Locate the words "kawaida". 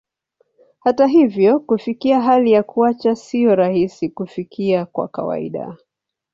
5.07-5.77